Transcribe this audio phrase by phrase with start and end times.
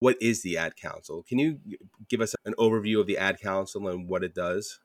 [0.00, 1.22] what is the Ad Council?
[1.22, 1.60] Can you
[2.08, 4.80] give us an overview of the Ad Council and what it does?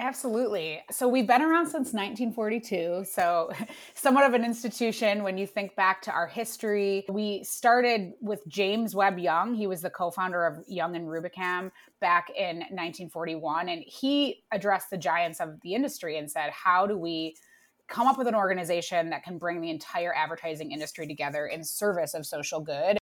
[0.00, 0.80] Absolutely.
[0.92, 3.04] So we've been around since 1942.
[3.10, 3.50] So,
[3.94, 7.04] somewhat of an institution when you think back to our history.
[7.08, 9.54] We started with James Webb Young.
[9.54, 13.68] He was the co founder of Young and Rubicam back in 1941.
[13.68, 17.34] And he addressed the giants of the industry and said, How do we
[17.88, 22.14] come up with an organization that can bring the entire advertising industry together in service
[22.14, 22.98] of social good?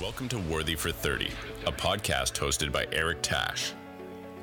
[0.00, 1.28] Welcome to Worthy for 30,
[1.66, 3.72] a podcast hosted by Eric Tash.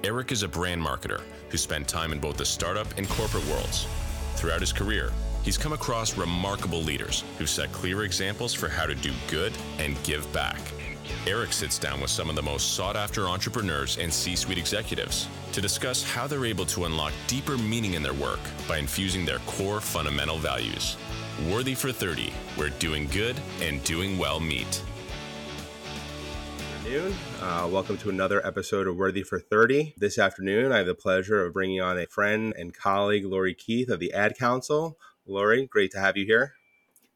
[0.03, 3.87] Eric is a brand marketer who spent time in both the startup and corporate worlds.
[4.35, 5.13] Throughout his career,
[5.43, 9.95] he's come across remarkable leaders who've set clear examples for how to do good and
[10.03, 10.59] give back.
[11.25, 15.29] Eric sits down with some of the most sought after entrepreneurs and C suite executives
[15.53, 19.39] to discuss how they're able to unlock deeper meaning in their work by infusing their
[19.45, 20.97] core fundamental values.
[21.49, 24.83] Worthy for 30, where doing good and doing well meet
[26.95, 27.17] afternoon.
[27.41, 29.95] Uh, welcome to another episode of Worthy for 30.
[29.97, 33.89] This afternoon, I have the pleasure of bringing on a friend and colleague, Laurie Keith
[33.89, 34.97] of the Ad Council.
[35.27, 36.53] Laurie, great to have you here.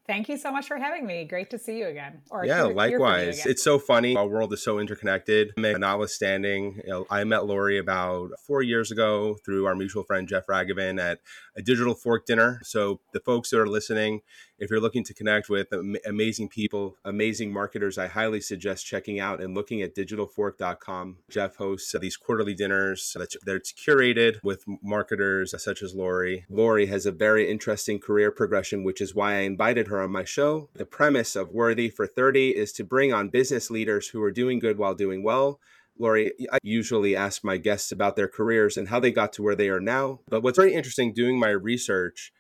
[0.05, 1.23] Thank you so much for having me.
[1.23, 2.21] Great to see you again.
[2.31, 3.43] Or yeah, hear, likewise.
[3.43, 4.17] Hear it's so funny.
[4.17, 5.53] Our world is so interconnected.
[5.55, 10.47] Notwithstanding, you know, I met Laurie about four years ago through our mutual friend Jeff
[10.47, 11.19] Ragovin at
[11.55, 12.59] a digital fork dinner.
[12.63, 14.21] So the folks that are listening,
[14.59, 15.67] if you're looking to connect with
[16.05, 21.17] amazing people, amazing marketers, I highly suggest checking out and looking at digitalfork.com.
[21.29, 26.45] Jeff hosts these quarterly dinners that's, that's curated with marketers such as Laurie.
[26.49, 30.23] Laurie has a very interesting career progression, which is why I invited her on my
[30.23, 30.69] show.
[30.75, 34.59] The premise of Worthy for 30 is to bring on business leaders who are doing
[34.59, 35.59] good while doing well.
[35.97, 39.55] Laurie, I usually ask my guests about their careers and how they got to where
[39.55, 40.21] they are now.
[40.29, 42.31] But what's very interesting doing my research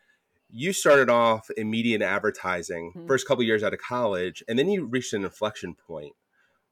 [0.51, 3.07] you started off in media and advertising mm-hmm.
[3.07, 6.13] first couple years out of college and then you reached an inflection point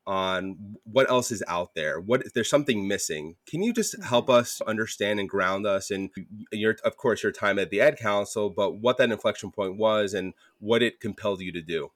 [0.05, 4.27] on what else is out there what if there's something missing can you just help
[4.27, 4.39] mm-hmm.
[4.39, 6.09] us understand and ground us in
[6.51, 10.13] your of course your time at the ad council but what that inflection point was
[10.13, 11.91] and what it compelled you to do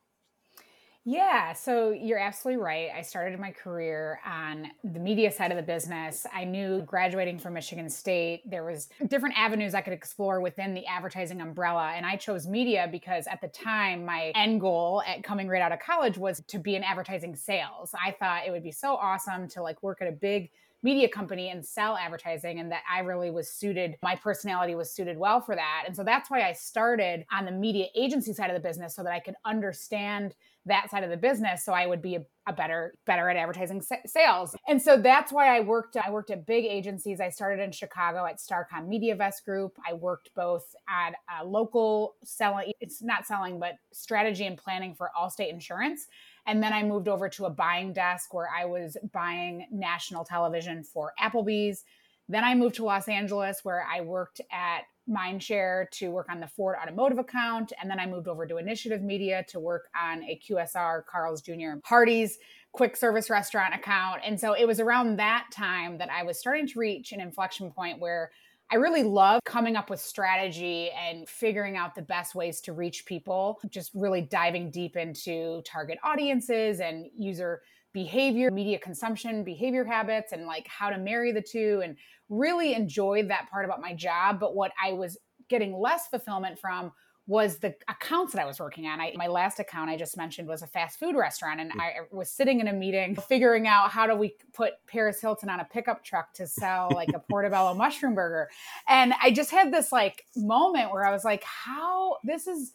[1.03, 2.89] yeah, so you're absolutely right.
[2.95, 6.27] I started my career on the media side of the business.
[6.31, 10.85] I knew graduating from Michigan State, there was different avenues I could explore within the
[10.85, 15.47] advertising umbrella, and I chose media because at the time my end goal at coming
[15.47, 17.95] right out of college was to be in advertising sales.
[17.99, 20.51] I thought it would be so awesome to like work at a big
[20.83, 25.17] media company and sell advertising and that I really was suited my personality was suited
[25.17, 25.83] well for that.
[25.85, 29.03] And so that's why I started on the media agency side of the business so
[29.03, 30.35] that I could understand
[30.65, 33.81] that side of the business so i would be a, a better better at advertising
[33.81, 34.55] sa- sales.
[34.67, 37.19] And so that's why i worked i worked at big agencies.
[37.19, 39.77] I started in chicago at starcom mediavest group.
[39.87, 45.11] I worked both at a local selling it's not selling but strategy and planning for
[45.19, 46.07] allstate insurance.
[46.45, 50.83] And then i moved over to a buying desk where i was buying national television
[50.83, 51.83] for applebee's.
[52.29, 56.47] Then i moved to los angeles where i worked at Mindshare to work on the
[56.47, 57.73] Ford automotive account.
[57.81, 61.79] And then I moved over to Initiative Media to work on a QSR, Carl's Jr.
[61.83, 62.37] Hardee's
[62.71, 64.21] quick service restaurant account.
[64.25, 67.71] And so it was around that time that I was starting to reach an inflection
[67.71, 68.31] point where
[68.71, 73.05] I really love coming up with strategy and figuring out the best ways to reach
[73.05, 80.31] people, just really diving deep into target audiences and user behavior, media consumption, behavior habits,
[80.31, 81.95] and like how to marry the two, and
[82.29, 84.39] really enjoyed that part about my job.
[84.39, 85.17] But what I was
[85.49, 86.91] getting less fulfillment from
[87.27, 88.99] was the accounts that I was working on.
[88.99, 91.79] I, my last account I just mentioned was a fast food restaurant, and mm.
[91.79, 95.59] I was sitting in a meeting figuring out how do we put Paris Hilton on
[95.59, 98.49] a pickup truck to sell like a portobello mushroom burger.
[98.87, 102.73] And I just had this like moment where I was like, how this is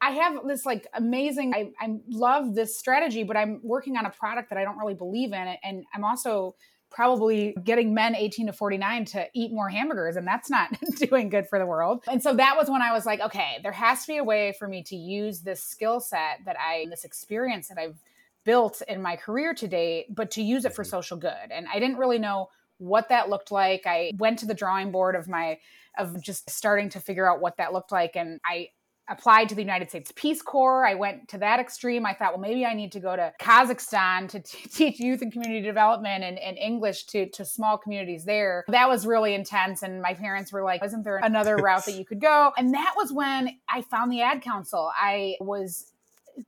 [0.00, 4.10] I have this like amazing, I, I love this strategy, but I'm working on a
[4.10, 5.56] product that I don't really believe in.
[5.62, 6.54] And I'm also
[6.90, 11.46] probably getting men 18 to 49 to eat more hamburgers and that's not doing good
[11.46, 12.02] for the world.
[12.10, 14.54] And so that was when I was like, okay, there has to be a way
[14.58, 18.00] for me to use this skill set that I this experience that I've
[18.44, 20.90] built in my career to date, but to use it for mm-hmm.
[20.90, 21.50] social good.
[21.50, 22.48] And I didn't really know
[22.78, 23.82] what that looked like.
[23.86, 25.58] I went to the drawing board of my
[25.98, 28.68] of just starting to figure out what that looked like and I
[29.08, 30.86] applied to the United States Peace Corps.
[30.86, 32.04] I went to that extreme.
[32.04, 35.32] I thought, well, maybe I need to go to Kazakhstan to t- teach youth and
[35.32, 38.64] community development and, and, English to, to small communities there.
[38.68, 39.82] That was really intense.
[39.82, 42.52] And my parents were like, isn't there another route that you could go?
[42.56, 44.90] And that was when I found the ad council.
[44.94, 45.92] I was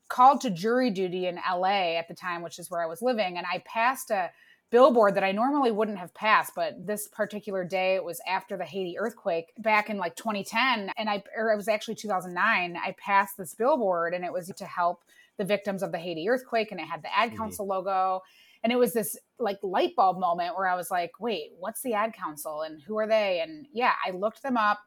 [0.09, 3.37] called to jury duty in LA at the time, which is where I was living.
[3.37, 4.31] And I passed a
[4.71, 8.65] billboard that I normally wouldn't have passed, but this particular day it was after the
[8.65, 13.37] Haiti earthquake back in like 2010 and I or it was actually 2009, I passed
[13.37, 15.03] this billboard and it was to help
[15.39, 17.39] the victims of the Haiti earthquake and it had the ad mm-hmm.
[17.39, 17.73] council mm-hmm.
[17.73, 18.23] logo.
[18.63, 21.95] And it was this like light bulb moment where I was like, wait, what's the
[21.95, 23.41] ad council and who are they?
[23.41, 24.81] And yeah, I looked them up.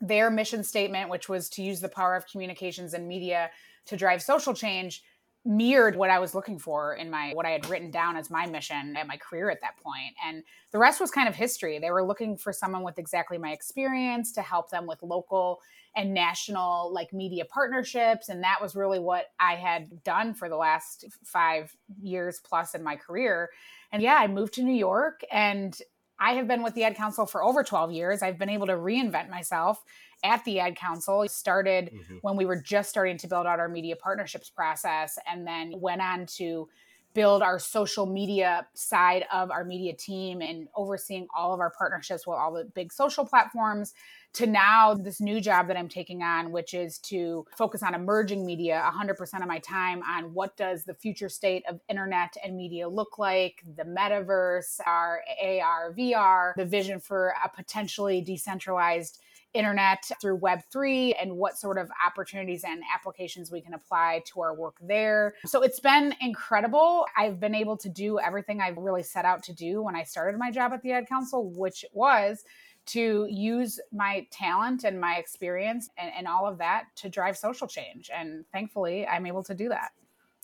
[0.00, 3.50] Their mission statement, which was to use the power of communications and media
[3.86, 5.02] to drive social change,
[5.44, 8.46] mirrored what I was looking for in my what I had written down as my
[8.46, 10.14] mission and my career at that point.
[10.24, 10.42] And
[10.72, 11.78] the rest was kind of history.
[11.78, 15.60] They were looking for someone with exactly my experience to help them with local
[15.96, 20.56] and national like media partnerships and that was really what I had done for the
[20.56, 23.50] last 5 years plus in my career.
[23.92, 25.78] And yeah, I moved to New York and
[26.24, 28.22] I have been with the Ad Council for over 12 years.
[28.22, 29.84] I've been able to reinvent myself
[30.24, 31.20] at the Ad Council.
[31.20, 32.16] It started mm-hmm.
[32.22, 36.00] when we were just starting to build out our media partnerships process and then went
[36.00, 36.66] on to
[37.14, 42.26] build our social media side of our media team and overseeing all of our partnerships
[42.26, 43.94] with all the big social platforms
[44.32, 48.44] to now this new job that I'm taking on which is to focus on emerging
[48.44, 52.88] media 100% of my time on what does the future state of internet and media
[52.88, 59.20] look like the metaverse our AR VR the vision for a potentially decentralized
[59.54, 64.54] internet through Web3 and what sort of opportunities and applications we can apply to our
[64.54, 65.34] work there.
[65.46, 67.06] So it's been incredible.
[67.16, 70.38] I've been able to do everything I've really set out to do when I started
[70.38, 72.44] my job at the Ad Council, which was
[72.86, 77.66] to use my talent and my experience and, and all of that to drive social
[77.66, 78.10] change.
[78.14, 79.92] And thankfully, I'm able to do that.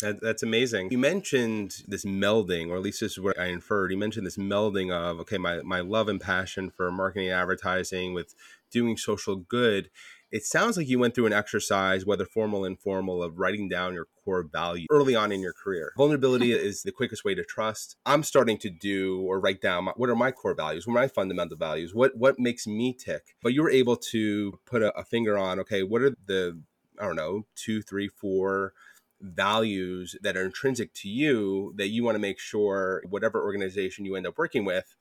[0.01, 0.91] That, that's amazing.
[0.91, 3.93] You mentioned this melding, or at least this is what I inferred.
[3.93, 8.15] You mentioned this melding of, okay, my, my love and passion for marketing and advertising
[8.15, 8.35] with
[8.71, 9.91] doing social good.
[10.33, 13.95] It sounds like you went through an exercise, whether formal or informal, of writing down
[13.95, 15.93] your core value early on in your career.
[15.97, 17.97] Vulnerability is the quickest way to trust.
[18.07, 21.03] I'm starting to do or write down my, what are my core values, what are
[21.03, 23.35] my fundamental values, what what makes me tick.
[23.43, 26.61] But you were able to put a, a finger on, okay, what are the
[27.01, 28.75] I don't know, two, three, four
[29.21, 34.17] values that are intrinsic to you that you want to make sure whatever organization you
[34.17, 34.97] end up working with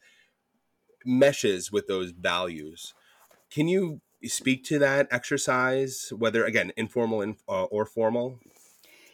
[1.05, 2.93] meshes with those values.
[3.49, 8.39] Can you speak to that exercise, whether again informal uh, or formal?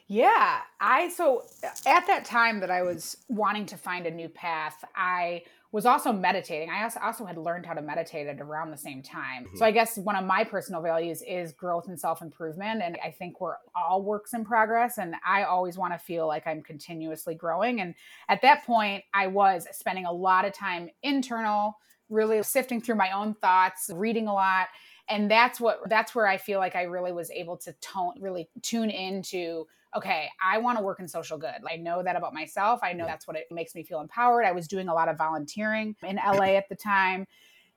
[0.07, 1.45] Yeah, I so
[1.85, 5.43] at that time that I was wanting to find a new path, I
[5.75, 6.69] was also meditating.
[6.69, 9.43] I also had learned how to meditate at around the same time.
[9.43, 9.57] Mm-hmm.
[9.57, 12.81] So I guess one of my personal values is growth and self improvement.
[12.81, 14.97] And I think we're all works in progress.
[14.99, 17.81] And I always want to feel like I'm continuously growing.
[17.81, 17.93] And
[18.29, 21.77] at that point, I was spending a lot of time internal,
[22.10, 24.68] really sifting through my own thoughts, reading a lot.
[25.07, 28.50] And that's what that's where I feel like I really was able to tone really
[28.62, 29.66] tune into
[29.96, 31.56] okay, I want to work in social good.
[31.72, 32.81] I know that about myself.
[32.84, 34.44] I know that's what it makes me feel empowered.
[34.44, 37.25] I was doing a lot of volunteering in LA at the time.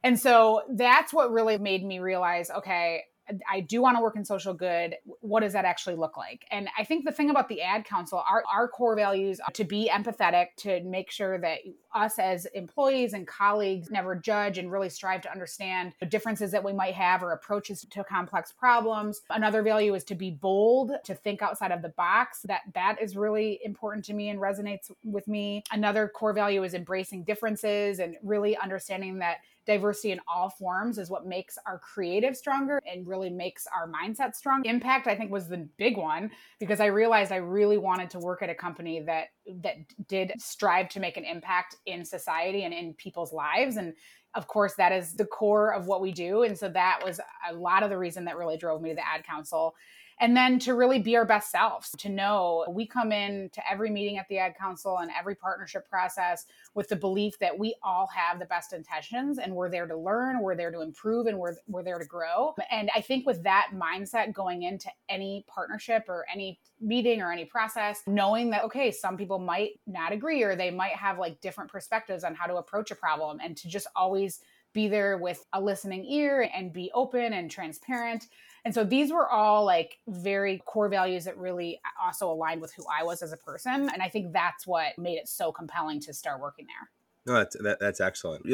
[0.03, 3.05] And so that's what really made me realize okay,
[3.51, 4.97] I do want to work in social good.
[5.21, 6.47] What does that actually look like?
[6.51, 9.91] And I think the thing about the ad council, our, our core values to be
[9.93, 11.59] empathetic, to make sure that
[11.95, 16.65] us as employees and colleagues never judge and really strive to understand the differences that
[16.65, 19.23] we might have or approaches to complex problems.
[19.31, 22.43] Another value is to be bold, to think outside of the box.
[22.43, 25.63] That that is really important to me and resonates with me.
[25.73, 29.39] Another core value is embracing differences and really understanding that
[29.69, 34.35] diversity in all forms is what makes our creative stronger and really makes our mindset
[34.35, 34.65] strong.
[34.65, 38.41] Impact, I think, was the big one because I realized I really wanted to work
[38.43, 39.29] at a company that
[39.63, 39.77] that
[40.09, 43.77] did strive to make an impact in society and in people's lives.
[43.77, 43.95] And
[44.35, 46.43] of course, that is the core of what we do.
[46.43, 49.07] And so that was a lot of the reason that really drove me to the
[49.07, 49.75] ad council
[50.21, 53.91] and then to really be our best selves to know we come in to every
[53.91, 58.09] meeting at the ad council and every partnership process with the belief that we all
[58.09, 61.55] have the best intentions and we're there to learn we're there to improve and we're,
[61.67, 62.55] we're there to grow.
[62.71, 67.45] And i think with that mindset going into any partnership or any meeting or any
[67.45, 71.71] process knowing that okay some people might not agree or they might have like different
[71.71, 74.41] perspectives on how to approach a problem and to just always
[74.73, 78.27] be there with a listening ear and be open and transparent
[78.65, 82.85] and so these were all like very core values that really also aligned with who
[82.87, 83.89] I was as a person.
[83.93, 86.91] And I think that's what made it so compelling to start working there.
[87.29, 88.47] No, that's that, that's excellent.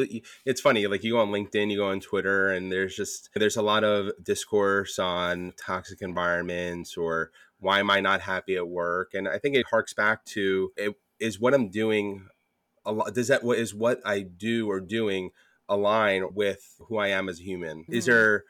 [0.44, 3.56] It's funny, like you go on LinkedIn, you go on Twitter, and there's just there's
[3.56, 7.30] a lot of discourse on toxic environments or
[7.60, 10.94] why am I not happy at work, and I think it harks back to it
[11.20, 12.26] is what I'm doing.
[12.84, 15.30] A lot does that what is what I do or doing
[15.68, 17.82] align with who I am as a human?
[17.82, 17.94] Mm-hmm.
[17.94, 18.44] Is there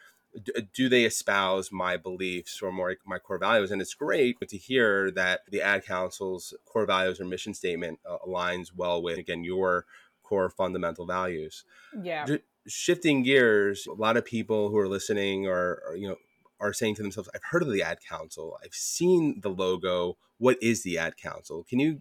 [0.72, 5.10] do they espouse my beliefs or more my core values and it's great to hear
[5.10, 9.86] that the ad council's core values or mission statement uh, aligns well with again your
[10.22, 11.64] core fundamental values
[12.02, 12.26] yeah
[12.66, 16.16] shifting gears a lot of people who are listening are, you know
[16.60, 20.16] are saying to themselves, I've heard of the ad council, I've seen the logo.
[20.38, 21.64] What is the ad council?
[21.64, 22.00] Can you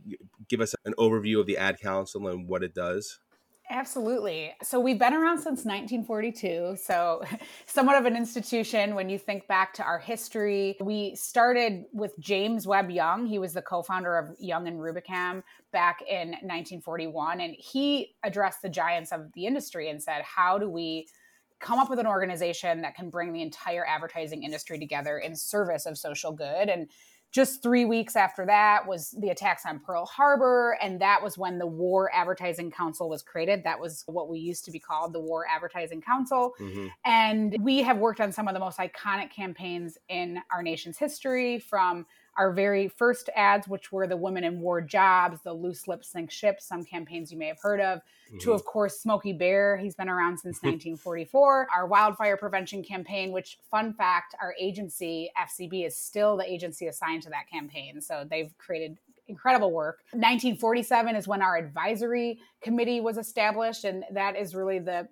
[0.50, 3.20] give us an overview of the ad council and what it does?
[3.70, 4.54] Absolutely.
[4.62, 6.76] So we've been around since 1942.
[6.76, 7.24] So
[7.66, 10.76] somewhat of an institution when you think back to our history.
[10.82, 13.26] We started with James Webb Young.
[13.26, 18.70] He was the co-founder of Young and Rubicam back in 1941 and he addressed the
[18.70, 21.08] giants of the industry and said, "How do we
[21.60, 25.86] come up with an organization that can bring the entire advertising industry together in service
[25.86, 26.90] of social good?" And
[27.34, 30.78] just three weeks after that was the attacks on Pearl Harbor.
[30.82, 33.64] And that was when the War Advertising Council was created.
[33.64, 36.54] That was what we used to be called the War Advertising Council.
[36.60, 36.88] Mm-hmm.
[37.04, 41.58] And we have worked on some of the most iconic campaigns in our nation's history
[41.58, 42.06] from
[42.38, 46.32] our very first ads, which were the Women in War Jobs, the Loose Lips Sink
[46.32, 48.40] Ships, some campaigns you may have heard of, mm-hmm.
[48.40, 49.78] to, of course, Smokey Bear.
[49.78, 51.68] He's been around since 1944.
[51.76, 57.24] Our wildfire prevention campaign, which, fun fact, our agency, FCB, is still the agency assigned
[57.24, 58.02] to that campaign.
[58.02, 58.98] So they've created
[59.28, 60.00] incredible work.
[60.12, 65.08] 1947 is when our advisory committee was established, and that is really the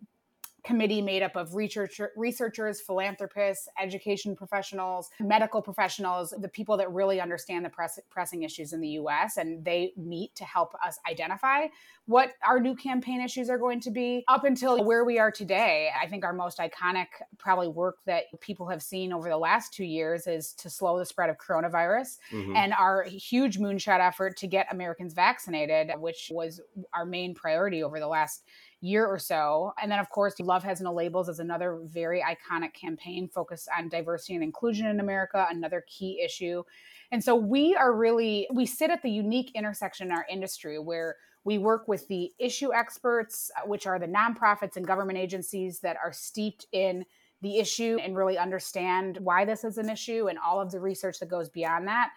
[0.63, 7.20] committee made up of researcher, researchers, philanthropists, education professionals, medical professionals, the people that really
[7.20, 9.38] understand the press, pressing issues in the US.
[9.38, 11.68] And they meet to help us identify
[12.06, 15.89] what our new campaign issues are going to be up until where we are today.
[16.00, 19.86] I think our most iconic, probably work that people have seen over the last two
[19.86, 22.56] years is to slow the spread of coronavirus mm-hmm.
[22.56, 26.62] and our huge moonshot effort to get Americans vaccinated, which was
[26.94, 28.44] our main priority over the last
[28.81, 29.73] year or so.
[29.81, 33.89] And then, of course, Love Has No Labels is another very iconic campaign focused on
[33.89, 36.63] diversity and inclusion in America, another key issue.
[37.11, 41.15] And so we are really, we sit at the unique intersection in our industry where
[41.43, 45.97] we work with the issue experts, uh, which are the nonprofits and government agencies that
[46.03, 47.05] are steeped in
[47.41, 51.19] the issue and really understand why this is an issue and all of the research
[51.19, 52.09] that goes beyond that.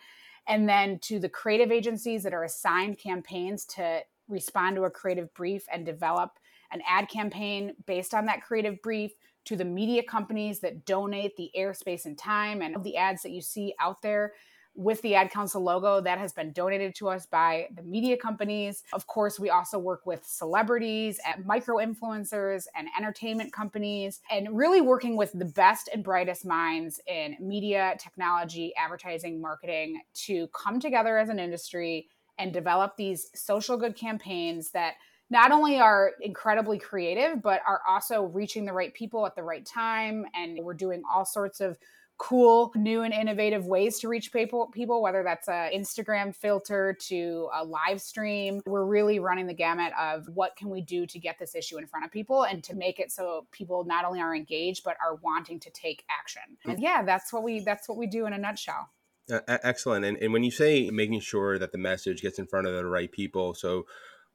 [0.46, 5.32] And then to the creative agencies that are assigned campaigns to respond to a creative
[5.34, 6.38] brief and develop
[6.74, 9.12] an ad campaign based on that creative brief
[9.46, 13.40] to the media companies that donate the airspace and time and the ads that you
[13.40, 14.32] see out there
[14.76, 18.82] with the ad council logo that has been donated to us by the media companies.
[18.92, 24.80] Of course we also work with celebrities and micro influencers and entertainment companies and really
[24.80, 31.18] working with the best and brightest minds in media technology advertising marketing to come together
[31.18, 34.94] as an industry and develop these social good campaigns that
[35.30, 39.64] not only are incredibly creative, but are also reaching the right people at the right
[39.64, 40.26] time.
[40.34, 41.78] And we're doing all sorts of
[42.16, 47.48] cool, new and innovative ways to reach people, people whether that's a Instagram filter to
[47.54, 48.60] a live stream.
[48.66, 51.86] We're really running the gamut of what can we do to get this issue in
[51.86, 55.16] front of people and to make it so people not only are engaged but are
[55.16, 56.42] wanting to take action.
[56.64, 58.90] And yeah, that's what we that's what we do in a nutshell.
[59.30, 60.04] Uh, excellent.
[60.04, 62.84] And, and when you say making sure that the message gets in front of the
[62.86, 63.86] right people, so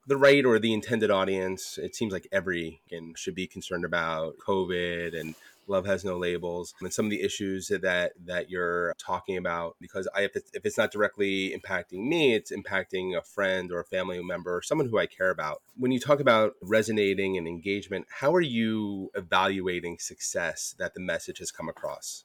[0.10, 2.82] the right or the intended audience, it seems like every
[3.16, 5.36] should be concerned about COVID and
[5.68, 10.10] love has no labels and some of the issues that that you're talking about because
[10.16, 13.86] I, if, it's, if it's not directly impacting me it's impacting a friend or a
[13.86, 15.62] family member or someone who i care about.
[15.78, 21.38] When you talk about resonating and engagement how are you evaluating success that the message
[21.38, 22.24] has come across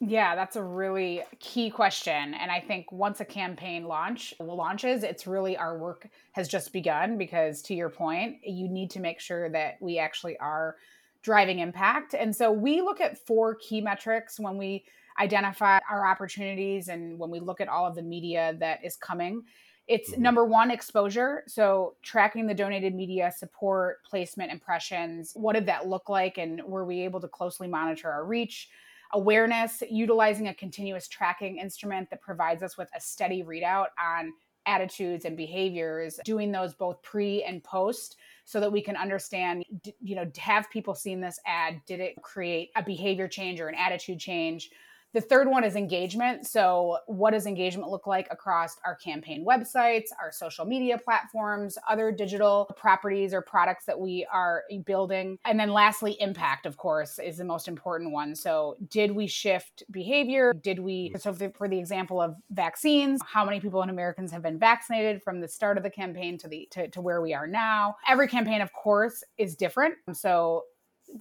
[0.00, 2.34] yeah, that's a really key question.
[2.34, 7.16] And I think once a campaign launch launches, it's really our work has just begun
[7.16, 10.76] because to your point, you need to make sure that we actually are
[11.22, 12.14] driving impact.
[12.14, 14.84] And so we look at four key metrics when we
[15.18, 19.44] identify our opportunities and when we look at all of the media that is coming.
[19.88, 20.22] It's mm-hmm.
[20.22, 21.42] number one, exposure.
[21.46, 25.32] So, tracking the donated media, support, placement, impressions.
[25.34, 26.38] What did that look like?
[26.38, 28.68] And were we able to closely monitor our reach?
[29.12, 34.32] Awareness, utilizing a continuous tracking instrument that provides us with a steady readout on
[34.66, 39.64] attitudes and behaviors, doing those both pre and post so that we can understand,
[40.00, 41.80] you know, have people seen this ad?
[41.86, 44.70] Did it create a behavior change or an attitude change?
[45.16, 46.46] The third one is engagement.
[46.46, 52.12] So, what does engagement look like across our campaign websites, our social media platforms, other
[52.12, 55.38] digital properties or products that we are building?
[55.46, 58.34] And then, lastly, impact, of course, is the most important one.
[58.34, 60.52] So, did we shift behavior?
[60.52, 64.58] Did we, so for the example of vaccines, how many people in Americans have been
[64.58, 67.96] vaccinated from the start of the campaign to the to, to where we are now?
[68.06, 69.94] Every campaign, of course, is different.
[70.12, 70.64] So,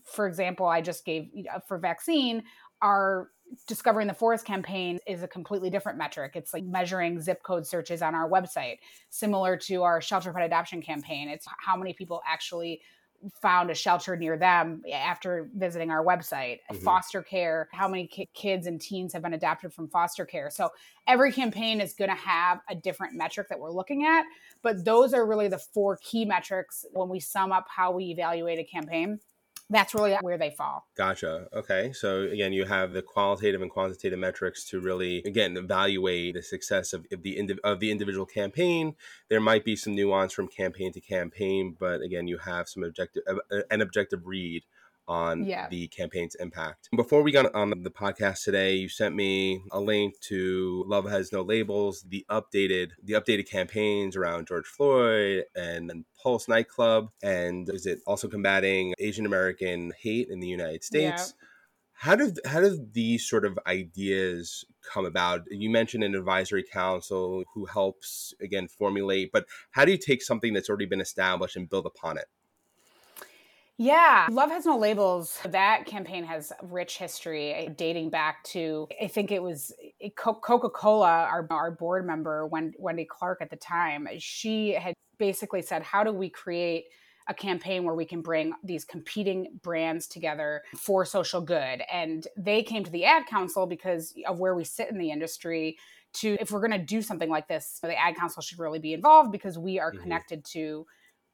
[0.03, 2.43] for example, I just gave uh, for vaccine,
[2.81, 3.29] our
[3.67, 6.33] discovering the forest campaign is a completely different metric.
[6.35, 10.81] It's like measuring zip code searches on our website similar to our shelter pet adoption
[10.81, 11.29] campaign.
[11.29, 12.81] It's how many people actually
[13.41, 16.59] found a shelter near them after visiting our website.
[16.69, 16.83] Mm-hmm.
[16.83, 20.49] foster care how many ki- kids and teens have been adopted from foster care.
[20.51, 20.69] So
[21.07, 24.25] every campaign is going to have a different metric that we're looking at
[24.65, 28.57] but those are really the four key metrics when we sum up how we evaluate
[28.57, 29.19] a campaign
[29.69, 30.85] that's really where they fall.
[30.95, 31.47] Gotcha.
[31.53, 31.91] Okay.
[31.93, 36.93] So again, you have the qualitative and quantitative metrics to really again evaluate the success
[36.93, 38.95] of, the of the individual campaign.
[39.29, 43.23] There might be some nuance from campaign to campaign, but again, you have some objective
[43.27, 44.63] uh, an objective read
[45.07, 45.67] on yeah.
[45.69, 46.89] the campaign's impact.
[46.95, 51.31] Before we got on the podcast today, you sent me a link to Love Has
[51.31, 57.69] No Labels, the updated the updated campaigns around George Floyd and, and Pulse nightclub, and
[57.69, 61.33] is it also combating Asian American hate in the United States?
[61.37, 61.45] Yeah.
[61.97, 65.43] How did how do these sort of ideas come about?
[65.49, 70.53] You mentioned an advisory council who helps again formulate, but how do you take something
[70.53, 72.25] that's already been established and build upon it?
[73.77, 75.37] Yeah, Love Has No Labels.
[75.45, 80.69] That campaign has rich history eh, dating back to, I think it was eh, Coca
[80.69, 84.07] Cola, our, our board member, Wendy Clark at the time.
[84.17, 86.85] She had basically said, How do we create
[87.27, 91.81] a campaign where we can bring these competing brands together for social good?
[91.91, 95.77] And they came to the ad council because of where we sit in the industry.
[96.19, 98.93] To if we're going to do something like this, the ad council should really be
[98.93, 100.01] involved because we are mm-hmm.
[100.01, 100.85] connected to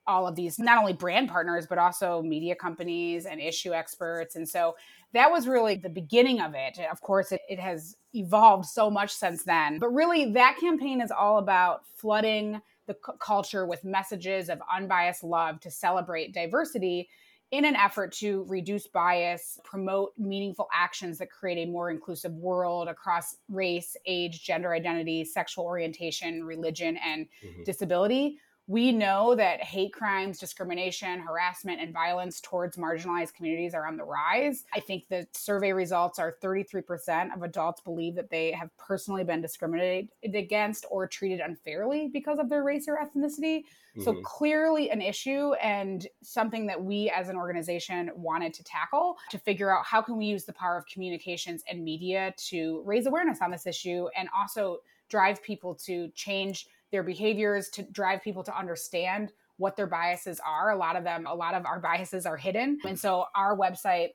[0.07, 4.35] all of these not only brand partners but also media companies and issue experts.
[4.35, 4.75] And so
[5.13, 6.79] that was really the beginning of it.
[6.91, 9.79] Of course it, it has evolved so much since then.
[9.79, 15.23] But really that campaign is all about flooding the c- culture with messages of unbiased
[15.23, 17.09] love to celebrate diversity
[17.51, 22.87] in an effort to reduce bias, promote meaningful actions that create a more inclusive world
[22.87, 27.63] across race, age, gender identity, sexual orientation, religion, and mm-hmm.
[27.63, 28.37] disability
[28.71, 34.03] we know that hate crimes, discrimination, harassment, and violence towards marginalized communities are on the
[34.05, 34.63] rise.
[34.73, 39.41] I think the survey results are 33% of adults believe that they have personally been
[39.41, 43.63] discriminated against or treated unfairly because of their race or ethnicity.
[43.63, 44.03] Mm-hmm.
[44.03, 49.37] So clearly an issue and something that we as an organization wanted to tackle to
[49.37, 53.39] figure out how can we use the power of communications and media to raise awareness
[53.41, 54.77] on this issue and also
[55.09, 60.71] drive people to change their behaviors to drive people to understand what their biases are.
[60.71, 62.79] A lot of them, a lot of our biases are hidden.
[62.85, 64.09] And so our website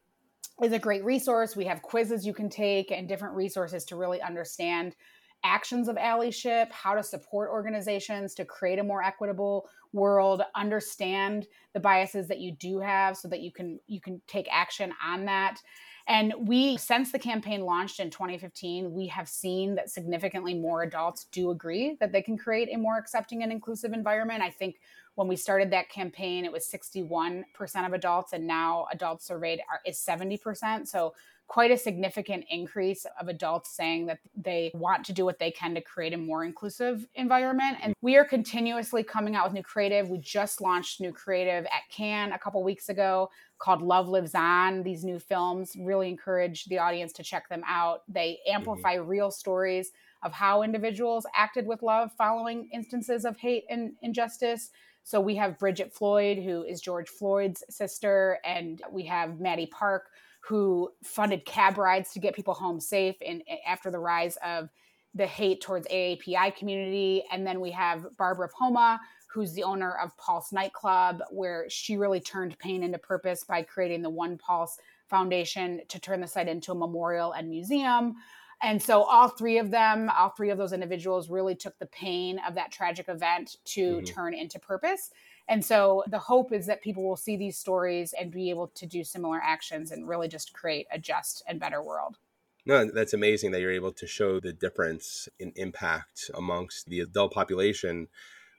[0.63, 1.55] is a great resource.
[1.55, 4.97] We have quizzes you can take and different resources to really understand
[5.45, 11.81] actions of allyship, how to support organizations to create a more equitable world, understand the
[11.81, 15.61] biases that you do have so that you can you can take action on that.
[16.09, 21.25] And we, since the campaign launched in 2015, we have seen that significantly more adults
[21.33, 24.41] do agree that they can create a more accepting and inclusive environment.
[24.41, 24.77] I think
[25.17, 27.45] when we started that campaign, it was 61%
[27.87, 30.87] of adults, and now adults surveyed are, is 70%.
[30.87, 31.15] So
[31.49, 35.75] quite a significant increase of adults saying that they want to do what they can
[35.75, 37.79] to create a more inclusive environment.
[37.83, 40.09] And we are continuously coming out with new creative.
[40.09, 44.83] We just launched new creative at Cannes a couple weeks ago called Love Lives On.
[44.83, 48.03] These new films really encourage the audience to check them out.
[48.09, 49.09] They amplify mm-hmm.
[49.09, 54.71] real stories of how individuals acted with love following instances of hate and injustice.
[55.05, 60.11] So we have Bridget Floyd, who is George Floyd's sister, and we have Maddie Park,
[60.47, 64.69] who funded cab rides to get people home safe and after the rise of
[65.13, 67.25] the hate towards AAPI community.
[67.33, 72.21] And then we have Barbara Poma, who's the owner of Pulse Nightclub, where she really
[72.21, 74.79] turned pain into purpose by creating the One Pulse
[75.09, 78.15] Foundation to turn the site into a memorial and museum.
[78.63, 82.41] And so all three of them, all three of those individuals really took the pain
[82.47, 84.05] of that tragic event to mm-hmm.
[84.05, 85.11] turn into purpose.
[85.49, 88.87] And so the hope is that people will see these stories and be able to
[88.87, 92.17] do similar actions and really just create a just and better world.
[92.65, 97.33] No, that's amazing that you're able to show the difference in impact amongst the adult
[97.33, 98.09] population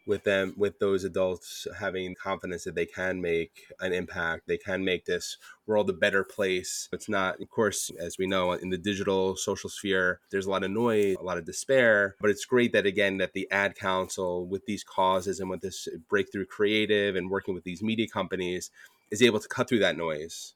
[0.07, 4.83] with them with those adults having confidence that they can make an impact they can
[4.83, 6.87] make this world a better place.
[6.93, 10.63] It's not of course as we know in the digital social sphere there's a lot
[10.63, 14.45] of noise a lot of despair but it's great that again that the ad council
[14.45, 18.71] with these causes and with this breakthrough creative and working with these media companies
[19.11, 20.53] is able to cut through that noise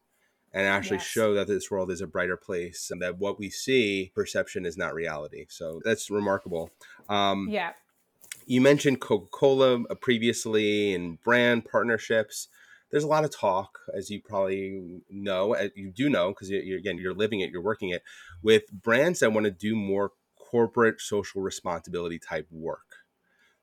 [0.53, 1.05] and actually yes.
[1.05, 4.77] show that this world is a brighter place and that what we see perception is
[4.77, 5.45] not reality.
[5.47, 6.71] So that's remarkable.
[7.07, 7.71] Um, yeah
[8.45, 12.47] you mentioned Coca Cola uh, previously and brand partnerships.
[12.91, 17.13] There's a lot of talk, as you probably know, you do know because again you're
[17.13, 18.03] living it, you're working it
[18.43, 22.97] with brands that want to do more corporate social responsibility type work.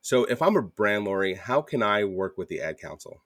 [0.01, 3.23] So if I'm a brand, Laurie, how can I work with the ad council?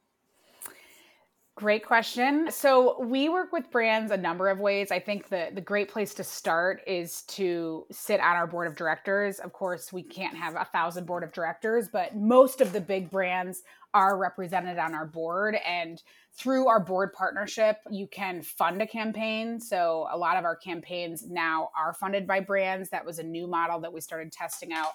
[1.55, 2.51] Great question.
[2.51, 4.91] So we work with brands a number of ways.
[4.91, 8.75] I think the the great place to start is to sit on our board of
[8.75, 9.39] directors.
[9.39, 13.11] Of course, we can't have a thousand board of directors, but most of the big
[13.11, 13.63] brands
[13.93, 16.03] are represented on our board and
[16.35, 21.29] through our board partnership you can fund a campaign so a lot of our campaigns
[21.29, 24.93] now are funded by brands that was a new model that we started testing out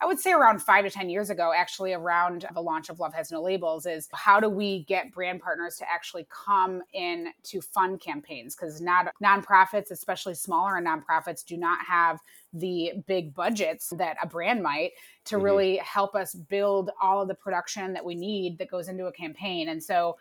[0.00, 3.12] I would say around five to 10 years ago, actually, around the launch of Love
[3.14, 7.60] Has No Labels, is how do we get brand partners to actually come in to
[7.60, 8.54] fund campaigns?
[8.54, 12.20] Because not nonprofits, especially smaller nonprofits, do not have
[12.52, 14.92] the big budgets that a brand might
[15.24, 15.44] to mm-hmm.
[15.44, 19.12] really help us build all of the production that we need that goes into a
[19.12, 19.68] campaign.
[19.68, 20.16] And so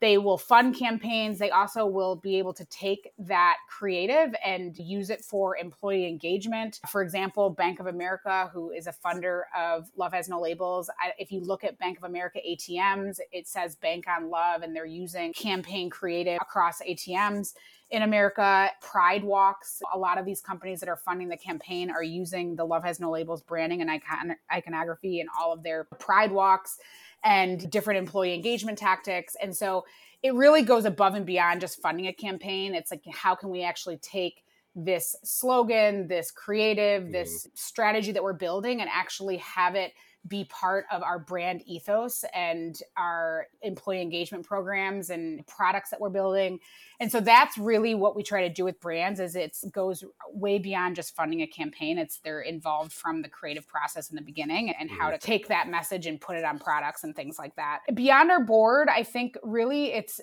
[0.00, 1.38] they will fund campaigns.
[1.38, 6.80] They also will be able to take that creative and use it for employee engagement.
[6.88, 11.32] For example, Bank of America, who is a funder of Love Has No Labels, if
[11.32, 15.32] you look at Bank of America ATMs, it says Bank on Love, and they're using
[15.32, 17.54] campaign creative across ATMs
[17.90, 19.80] in America, Pride Walks.
[19.94, 23.00] A lot of these companies that are funding the campaign are using the Love Has
[23.00, 26.78] No Labels branding and icon- iconography in all of their Pride Walks
[27.24, 29.36] and different employee engagement tactics.
[29.40, 29.84] And so
[30.22, 32.74] it really goes above and beyond just funding a campaign.
[32.74, 34.42] It's like, how can we actually take
[34.74, 37.12] this slogan, this creative, mm-hmm.
[37.12, 39.92] this strategy that we're building and actually have it
[40.28, 46.10] be part of our brand ethos and our employee engagement programs and products that we're
[46.10, 46.58] building.
[46.98, 50.58] And so that's really what we try to do with brands is it goes way
[50.58, 51.98] beyond just funding a campaign.
[51.98, 55.68] It's they're involved from the creative process in the beginning and how to take that
[55.68, 57.80] message and put it on products and things like that.
[57.94, 60.20] Beyond our board i think really it's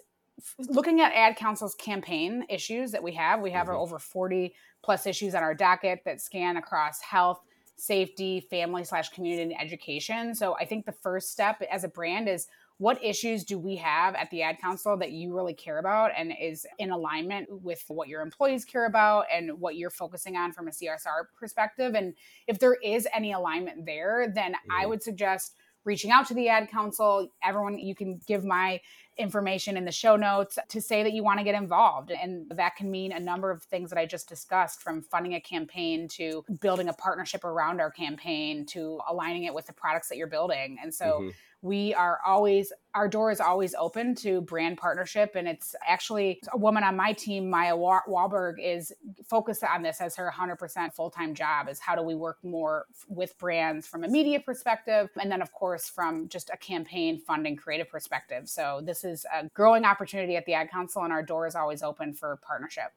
[0.57, 3.77] looking at ad council's campaign issues that we have we have mm-hmm.
[3.77, 7.41] over 40 plus issues on our docket that scan across health
[7.75, 10.35] safety, family slash community and education.
[10.35, 14.15] So I think the first step as a brand is what issues do we have
[14.15, 18.07] at the ad council that you really care about and is in alignment with what
[18.07, 21.93] your employees care about and what you're focusing on from a CSR perspective?
[21.93, 22.13] And
[22.47, 24.71] if there is any alignment there, then mm-hmm.
[24.71, 25.55] I would suggest
[25.85, 27.29] reaching out to the ad council.
[27.43, 28.79] Everyone, you can give my
[29.17, 32.11] information in the show notes to say that you want to get involved.
[32.11, 35.41] And that can mean a number of things that I just discussed from funding a
[35.41, 40.17] campaign to building a partnership around our campaign to aligning it with the products that
[40.17, 40.77] you're building.
[40.81, 41.29] And so mm-hmm
[41.63, 46.57] we are always our door is always open to brand partnership and it's actually a
[46.57, 48.91] woman on my team maya wahlberg is
[49.27, 53.35] focused on this as her 100% full-time job is how do we work more with
[53.39, 57.89] brands from a media perspective and then of course from just a campaign funding creative
[57.89, 61.55] perspective so this is a growing opportunity at the ad council and our door is
[61.55, 62.91] always open for partnership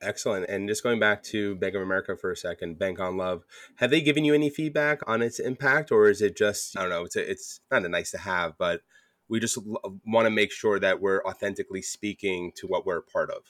[0.00, 0.48] Excellent.
[0.48, 3.44] And just going back to Bank of America for a second, Bank on Love,
[3.76, 6.90] have they given you any feedback on its impact, or is it just I don't
[6.90, 7.04] know?
[7.04, 8.82] It's a, it's not a nice to have, but
[9.28, 9.58] we just
[10.06, 13.42] want to make sure that we're authentically speaking to what we're a part of.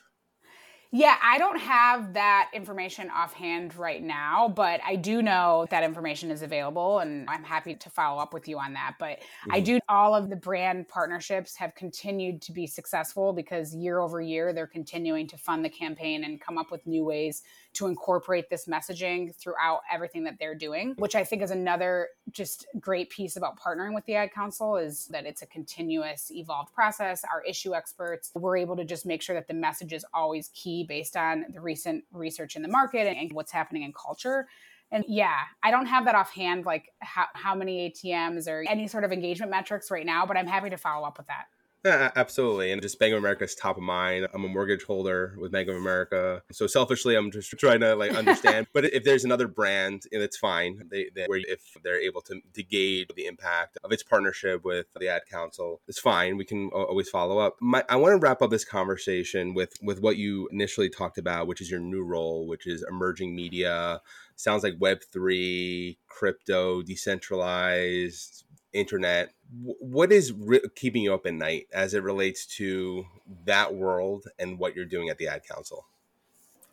[0.95, 6.31] Yeah, I don't have that information offhand right now, but I do know that information
[6.31, 8.97] is available and I'm happy to follow up with you on that.
[8.99, 9.53] But mm-hmm.
[9.55, 14.21] I do, all of the brand partnerships have continued to be successful because year over
[14.21, 17.41] year, they're continuing to fund the campaign and come up with new ways
[17.75, 22.67] to incorporate this messaging throughout everything that they're doing, which I think is another just
[22.79, 27.25] great piece about partnering with the Ad Council is that it's a continuous evolved process.
[27.33, 30.85] Our issue experts, we're able to just make sure that the message is always key
[30.85, 34.49] based on the recent research in the market and what's happening in culture.
[34.91, 39.05] And yeah, I don't have that offhand, like how, how many ATMs or any sort
[39.05, 41.47] of engagement metrics right now, but I'm happy to follow up with that.
[41.85, 42.71] Yeah, absolutely.
[42.71, 44.29] And just Bank of America is top of mind.
[44.33, 46.43] I'm a mortgage holder with Bank of America.
[46.53, 48.69] So selfishly, I'm just trying to like understand.
[48.73, 50.83] but if there's another brand, and it's fine.
[50.89, 54.87] They, they, where if they're able to, to gauge the impact of its partnership with
[55.01, 56.37] the ad council, it's fine.
[56.37, 57.57] We can always follow up.
[57.61, 61.49] My, I want to wrap up this conversation with, with what you initially talked about,
[61.49, 64.01] which is your new role, which is emerging media.
[64.37, 69.33] Sounds like Web3, crypto, decentralized, internet
[69.63, 73.05] what is re- keeping you up at night as it relates to
[73.45, 75.87] that world and what you're doing at the ad council?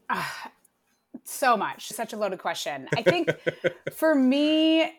[0.10, 0.24] Uh,
[1.24, 1.90] so much.
[1.90, 2.88] Such a loaded question.
[2.96, 3.30] I think
[3.94, 4.94] for me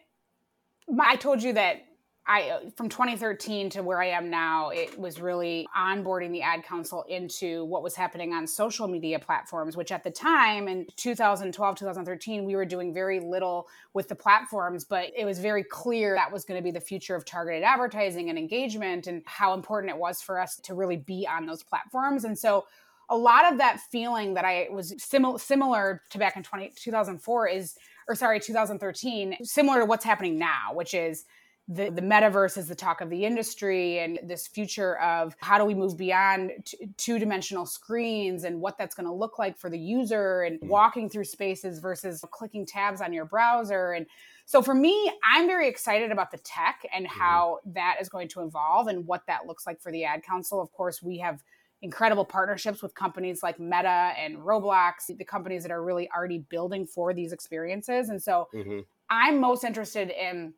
[0.91, 1.85] my, i told you that
[2.31, 7.05] I from 2013 to where I am now, it was really onboarding the ad council
[7.09, 12.45] into what was happening on social media platforms, which at the time in 2012, 2013,
[12.45, 16.45] we were doing very little with the platforms, but it was very clear that was
[16.45, 20.23] going to be the future of targeted advertising and engagement and how important it was
[20.23, 22.23] for us to really be on those platforms.
[22.23, 22.65] And so
[23.09, 27.49] a lot of that feeling that I was similar similar to back in 20, 2004
[27.49, 31.25] is or sorry 2013 similar to what's happening now which is
[31.73, 35.65] the, the metaverse is the talk of the industry and this future of how do
[35.65, 39.71] we move beyond t- two dimensional screens and what that's going to look like for
[39.71, 43.93] the user and walking through spaces versus clicking tabs on your browser.
[43.93, 44.07] And
[44.47, 47.21] so for me, I'm very excited about the tech and mm-hmm.
[47.21, 50.61] how that is going to evolve and what that looks like for the ad council.
[50.61, 51.41] Of course, we have
[51.83, 56.85] incredible partnerships with companies like Meta and Roblox, the companies that are really already building
[56.85, 58.09] for these experiences.
[58.09, 58.81] And so mm-hmm.
[59.09, 60.53] I'm most interested in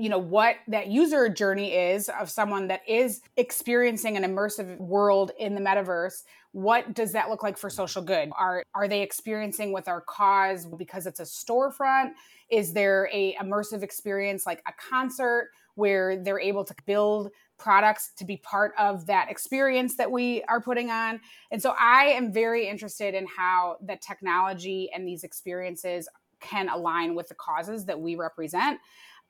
[0.00, 5.32] you know what that user journey is of someone that is experiencing an immersive world
[5.38, 8.30] in the metaverse what does that look like for social good?
[8.36, 12.10] Are are they experiencing with our cause because it's a storefront?
[12.50, 18.24] Is there a immersive experience like a concert where they're able to build products to
[18.24, 21.20] be part of that experience that we are putting on?
[21.52, 26.08] And so i am very interested in how the technology and these experiences
[26.40, 28.80] can align with the causes that we represent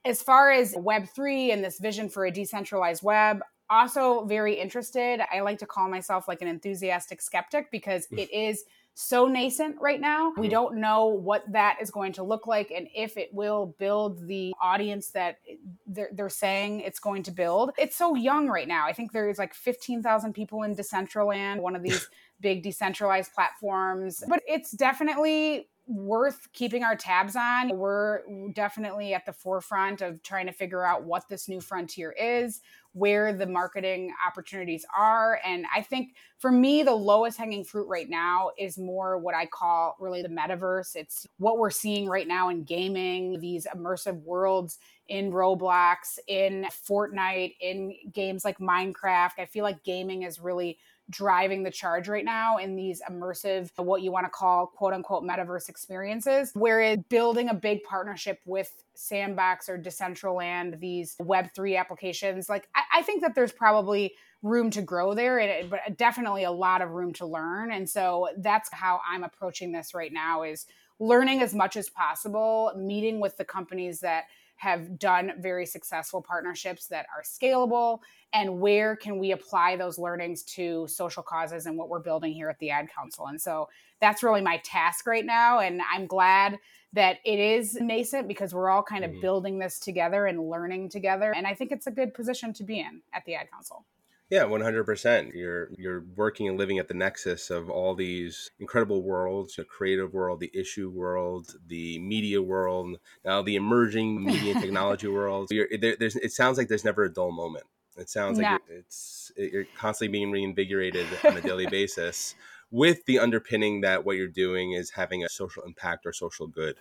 [0.04, 5.20] as far as Web3 and this vision for a decentralized web, also very interested.
[5.32, 10.00] I like to call myself like an enthusiastic skeptic because it is so nascent right
[10.00, 10.32] now.
[10.36, 10.50] We mm-hmm.
[10.50, 14.52] don't know what that is going to look like and if it will build the
[14.60, 15.38] audience that
[15.86, 17.70] they're, they're saying it's going to build.
[17.78, 18.86] It's so young right now.
[18.86, 22.08] I think there's like 15,000 people in Decentraland, one of these
[22.40, 27.76] big decentralized platforms, but it's definitely worth keeping our tabs on.
[27.76, 28.20] We're
[28.55, 32.61] definitely at the forefront of trying to figure out what this new frontier is,
[32.92, 35.40] where the marketing opportunities are.
[35.44, 39.46] And I think for me, the lowest hanging fruit right now is more what I
[39.46, 40.94] call really the metaverse.
[40.94, 47.57] It's what we're seeing right now in gaming, these immersive worlds in Roblox, in Fortnite,
[47.61, 49.33] in games like Minecraft.
[49.38, 50.79] I feel like gaming is really
[51.11, 55.25] driving the charge right now in these immersive, what you want to call quote unquote
[55.25, 62.68] metaverse experiences, whereas building a big partnership with Sandbox or Decentraland, these Web3 applications, like
[62.75, 66.81] I, I think that there's probably room to grow there, and, but definitely a lot
[66.81, 67.73] of room to learn.
[67.73, 70.66] And so that's how I'm approaching this right now is
[70.99, 74.25] learning as much as possible, meeting with the companies that
[74.61, 78.01] have done very successful partnerships that are scalable
[78.35, 82.51] and where can we apply those learnings to social causes and what we're building here
[82.51, 83.66] at the ad council and so
[84.03, 86.59] that's really my task right now and i'm glad
[86.92, 89.23] that it is nascent because we're all kind of mm-hmm.
[89.23, 92.81] building this together and learning together and i think it's a good position to be
[92.81, 93.87] in at the ad council
[94.31, 95.35] yeah, one hundred percent.
[95.35, 100.14] You're you're working and living at the nexus of all these incredible worlds: the creative
[100.14, 105.49] world, the issue world, the media world, now the emerging media and technology world.
[105.51, 107.64] There, there's, it sounds like there's never a dull moment.
[107.97, 112.37] It sounds like it's you're constantly being reinvigorated on a daily basis,
[112.71, 116.77] with the underpinning that what you're doing is having a social impact or social good.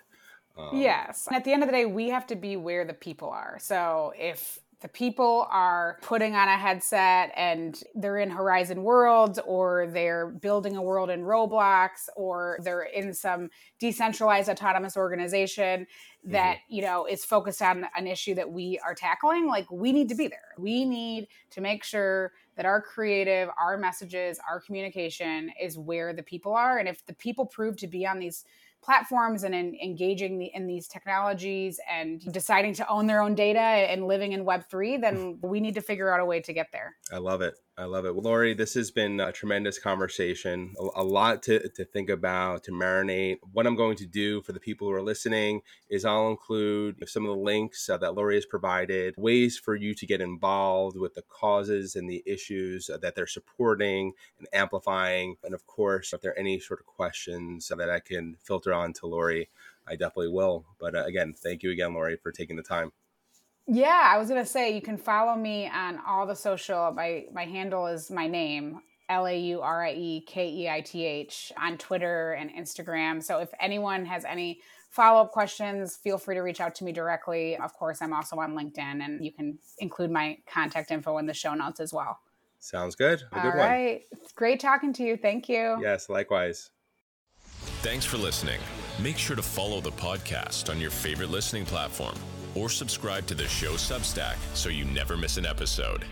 [0.55, 1.25] Um, yes.
[1.27, 3.57] And at the end of the day, we have to be where the people are.
[3.59, 9.87] So if the people are putting on a headset and they're in Horizon Worlds or
[9.91, 15.85] they're building a world in Roblox or they're in some decentralized autonomous organization
[16.23, 16.75] that, mm-hmm.
[16.75, 20.15] you know, is focused on an issue that we are tackling, like we need to
[20.15, 20.53] be there.
[20.57, 26.23] We need to make sure that our creative, our messages, our communication is where the
[26.23, 28.45] people are and if the people prove to be on these
[28.83, 33.59] platforms and in engaging the, in these technologies and deciding to own their own data
[33.59, 36.95] and living in Web3, then we need to figure out a way to get there.
[37.11, 37.55] I love it.
[37.79, 38.13] I love it.
[38.13, 42.65] Well, Laurie, this has been a tremendous conversation, a, a, lot to, to think about,
[42.65, 43.37] to marinate.
[43.53, 47.23] What I'm going to do for the people who are listening is I'll include some
[47.23, 51.13] of the links uh, that Laurie has provided, ways for you to get involved with
[51.13, 55.37] the causes and the issues uh, that they're supporting and amplifying.
[55.45, 58.91] And of course, if there are any sort of questions that I can filter on
[58.95, 59.47] to Laurie,
[59.87, 60.65] I definitely will.
[60.81, 62.91] But uh, again, thank you again, Laurie, for taking the time.
[63.67, 66.91] Yeah, I was gonna say you can follow me on all the social.
[66.91, 70.81] My my handle is my name, L A U R I E K E I
[70.81, 73.21] T H, on Twitter and Instagram.
[73.23, 76.91] So if anyone has any follow up questions, feel free to reach out to me
[76.91, 77.57] directly.
[77.57, 81.33] Of course, I'm also on LinkedIn, and you can include my contact info in the
[81.33, 82.19] show notes as well.
[82.59, 83.21] Sounds good.
[83.31, 84.01] A good All right.
[84.09, 84.21] One.
[84.21, 85.15] It's great talking to you.
[85.15, 85.77] Thank you.
[85.79, 86.71] Yes, likewise.
[87.81, 88.59] Thanks for listening.
[89.01, 92.15] Make sure to follow the podcast on your favorite listening platform
[92.55, 96.05] or subscribe to the show Substack so you never miss an episode.